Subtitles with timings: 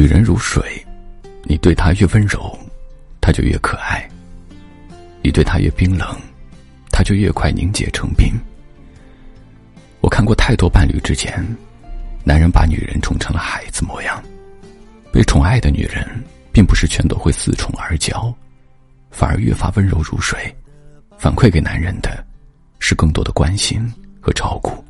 [0.00, 0.64] 女人如水，
[1.42, 2.58] 你对她越温柔，
[3.20, 4.00] 她就越可爱；
[5.22, 6.18] 你对她越冰冷，
[6.90, 8.32] 她就越快凝结成冰。
[10.00, 11.30] 我看过太多伴侣之间，
[12.24, 14.24] 男人把女人宠成了孩子模样。
[15.12, 16.08] 被宠爱的女人，
[16.50, 18.34] 并不是全都会恃宠而骄，
[19.10, 20.38] 反而越发温柔如水，
[21.18, 22.24] 反馈给男人的，
[22.78, 23.86] 是更多的关心
[24.18, 24.82] 和照顾。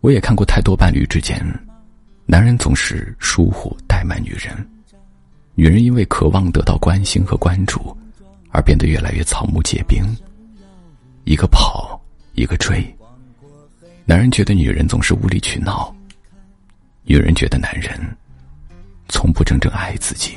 [0.00, 1.44] 我也看过太多伴侣之间，
[2.28, 4.52] 男人总是疏忽怠慢女人，
[5.54, 7.96] 女人因为渴望得到关心和关注，
[8.50, 10.04] 而变得越来越草木皆兵。
[11.22, 12.00] 一个跑，
[12.34, 12.84] 一个追，
[14.04, 15.94] 男人觉得女人总是无理取闹，
[17.04, 17.96] 女人觉得男人
[19.08, 20.36] 从不真正爱自己。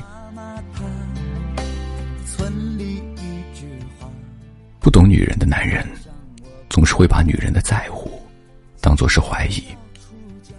[4.80, 5.86] 不懂女人的男人，
[6.70, 8.12] 总是会把女人的在乎。
[8.80, 9.64] 当做是怀疑，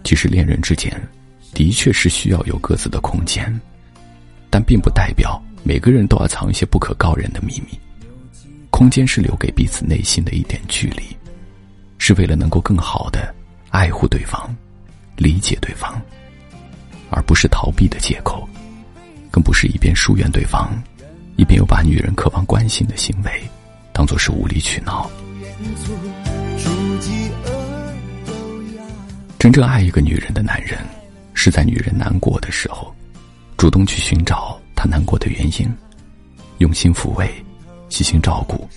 [0.03, 0.93] 其实恋人之间
[1.53, 3.61] 的确是需要有各自的空间，
[4.49, 7.79] 但并不代表每个人都要藏一些不可告人的秘密。
[8.71, 11.03] 空间是留给彼此内心的一点距离，
[11.99, 13.35] 是为了能够更好的
[13.71, 14.55] 爱护对方、
[15.17, 16.01] 理解对方，
[17.11, 18.49] 而不是逃避的借口，
[19.31, 20.71] 更不是一边疏远对方，
[21.37, 23.31] 一边又把女人渴望关心的行为
[23.93, 25.11] 当做是无理取闹。
[29.39, 30.79] 真正爱一个女人的男人，
[31.43, 32.95] 是在女人难过的时候，
[33.57, 35.67] 主动去寻找她难过的原因，
[36.59, 37.33] 用心抚慰，
[37.89, 38.69] 细心照顾，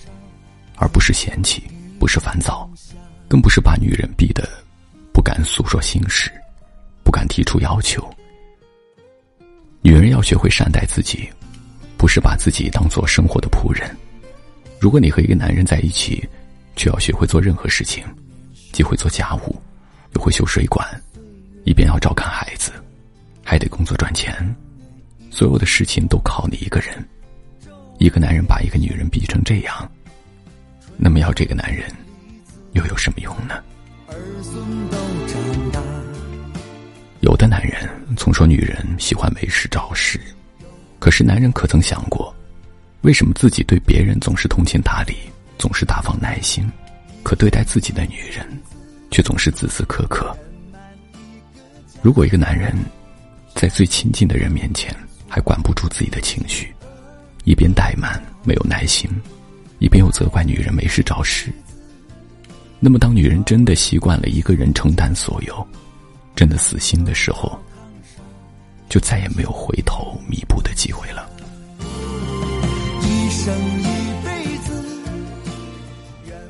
[0.76, 1.62] 而不是嫌弃，
[1.98, 2.66] 不是烦躁，
[3.28, 4.48] 更不是把女人逼得
[5.12, 6.32] 不敢诉说心事，
[7.02, 8.02] 不敢提出要求。
[9.82, 11.28] 女人要学会善待自己，
[11.98, 13.94] 不是把自己当做生活的仆人。
[14.80, 16.26] 如果你和一个男人在一起，
[16.76, 18.02] 却要学会做任何事情，
[18.72, 19.54] 既会做家务。
[20.14, 20.88] 又会修水管，
[21.64, 22.72] 一边要照看孩子，
[23.42, 24.34] 还得工作赚钱，
[25.30, 27.02] 所有的事情都靠你一个人。
[27.98, 29.90] 一个男人把一个女人逼成这样，
[30.96, 31.90] 那么要这个男人
[32.72, 33.62] 又有什么用呢？
[37.20, 40.20] 有的男人总说女人喜欢没事找事，
[40.98, 42.34] 可是男人可曾想过，
[43.00, 45.14] 为什么自己对别人总是通情达理，
[45.56, 46.70] 总是大方耐心，
[47.22, 48.46] 可对待自己的女人？
[49.10, 50.36] 却总是自私苛刻。
[52.04, 52.76] 如果一个男人
[53.54, 54.94] 在最亲近的人面前
[55.26, 56.70] 还管不住自己的情绪，
[57.44, 59.10] 一边怠慢没有耐心，
[59.78, 61.50] 一边又责怪女人没事找事，
[62.78, 65.66] 那么当女人真的习惯了一个人承担所有，
[66.36, 67.58] 真的死心的时候，
[68.90, 71.26] 就再也没有回头弥补的机会了。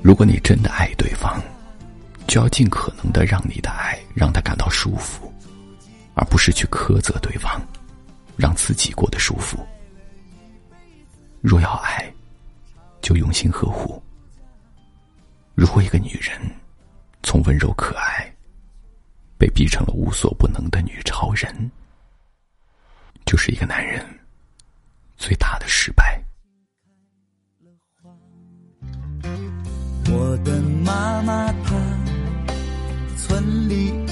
[0.02, 1.40] 如果你真的爱对方。
[2.26, 5.32] 就要尽可能的让你的爱让他感到舒服，
[6.14, 7.60] 而不是去苛责对方，
[8.36, 9.58] 让自己过得舒服。
[11.40, 12.12] 若要爱，
[13.02, 14.02] 就用心呵护。
[15.54, 16.40] 如果一个女人
[17.22, 18.32] 从温柔可爱
[19.38, 21.70] 被逼成了无所不能的女超人，
[23.24, 24.04] 就是一个男人
[25.16, 26.20] 最大的失败。
[30.10, 31.74] 我的妈妈她。
[33.16, 34.03] 村里，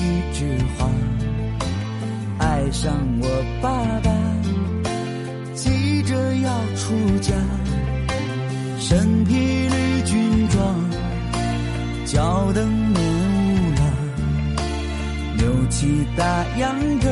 [2.72, 2.91] 像
[3.21, 3.28] 我
[3.60, 4.10] 爸爸，
[5.55, 7.34] 急着要出嫁，
[8.78, 9.34] 身披
[9.69, 10.75] 绿军装，
[12.06, 13.83] 脚蹬棉乌拉，
[15.37, 17.09] 扭起大秧歌，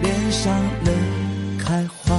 [0.00, 0.92] 脸上乐
[1.58, 2.16] 开花，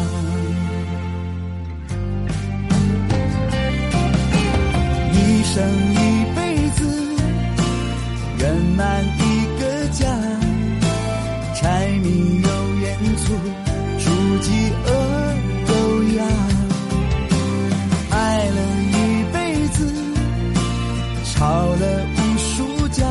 [5.13, 5.63] 一生
[5.93, 6.85] 一辈子。
[8.37, 9.03] 圆满
[21.85, 23.05] 了无数家，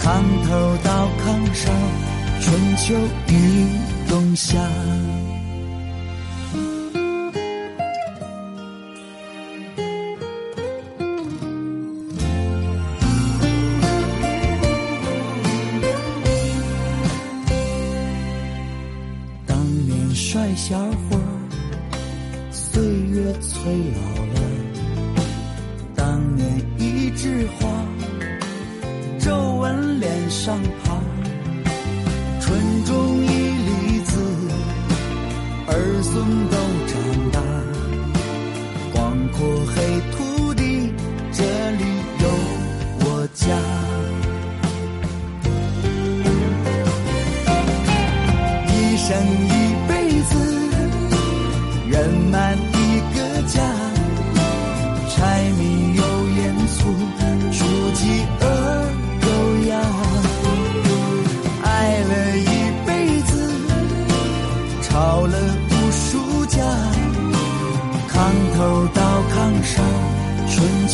[0.00, 0.06] 炕
[0.46, 1.72] 头到炕上，
[2.40, 2.94] 春秋
[3.28, 3.32] 与
[4.08, 4.56] 冬夏。
[19.46, 21.18] 当年帅小伙，
[22.50, 24.00] 岁月催老
[30.48, 30.96] 上爬。
[32.40, 32.48] 春
[32.86, 33.28] 种一
[33.66, 34.12] 粒子，
[35.66, 35.72] 儿
[36.02, 36.14] 孙
[36.48, 36.56] 都
[36.86, 36.96] 长
[37.30, 37.38] 大。
[38.94, 38.96] 广
[39.28, 39.36] 阔
[39.66, 39.76] 黑
[40.10, 40.90] 土地，
[41.34, 41.84] 这里
[42.22, 42.26] 有
[43.00, 43.44] 我家。
[48.72, 49.06] 一生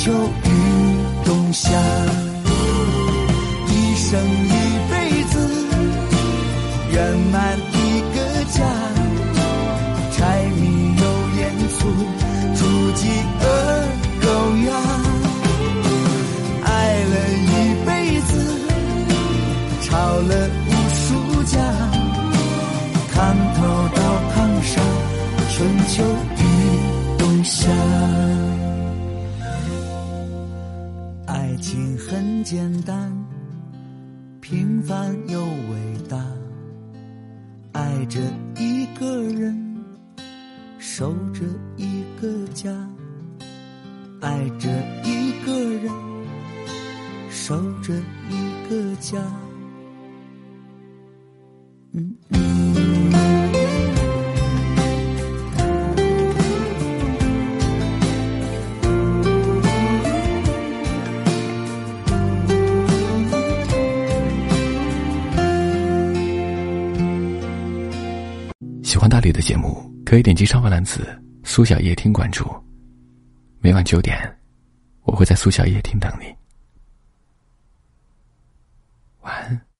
[0.04, 0.50] 秋雨
[1.24, 1.70] 冬夏，
[3.68, 4.52] 一生一
[4.90, 5.38] 辈子
[6.92, 7.83] 圆满。
[31.54, 33.16] 爱情很简单，
[34.40, 36.20] 平凡又伟大。
[37.70, 38.20] 爱着
[38.56, 39.84] 一个人，
[40.80, 41.42] 守着
[41.76, 42.72] 一个家。
[44.20, 44.68] 爱着
[45.04, 45.92] 一个人，
[47.30, 47.94] 守着
[48.28, 49.22] 一个家。
[68.84, 71.08] 喜欢大理的节目，可以点击上方蓝字
[71.42, 72.44] “苏小夜听”关注。
[73.58, 74.14] 每晚九点，
[75.04, 76.26] 我会在苏小夜听等你。
[79.22, 79.73] 晚安。